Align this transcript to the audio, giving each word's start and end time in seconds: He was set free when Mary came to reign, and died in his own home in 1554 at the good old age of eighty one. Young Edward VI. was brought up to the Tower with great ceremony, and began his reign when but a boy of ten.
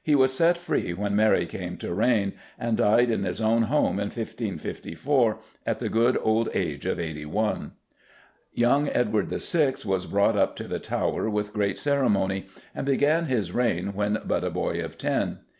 He 0.00 0.14
was 0.14 0.32
set 0.32 0.56
free 0.56 0.92
when 0.94 1.16
Mary 1.16 1.44
came 1.44 1.76
to 1.78 1.92
reign, 1.92 2.34
and 2.56 2.76
died 2.76 3.10
in 3.10 3.24
his 3.24 3.40
own 3.40 3.62
home 3.62 3.98
in 3.98 4.10
1554 4.10 5.38
at 5.66 5.80
the 5.80 5.88
good 5.88 6.16
old 6.22 6.48
age 6.54 6.86
of 6.86 7.00
eighty 7.00 7.26
one. 7.26 7.72
Young 8.52 8.88
Edward 8.90 9.30
VI. 9.30 9.74
was 9.84 10.06
brought 10.06 10.36
up 10.38 10.54
to 10.54 10.68
the 10.68 10.78
Tower 10.78 11.28
with 11.28 11.52
great 11.52 11.78
ceremony, 11.78 12.46
and 12.72 12.86
began 12.86 13.24
his 13.26 13.50
reign 13.50 13.92
when 13.92 14.18
but 14.24 14.44
a 14.44 14.50
boy 14.50 14.80
of 14.84 14.96
ten. 14.96 15.40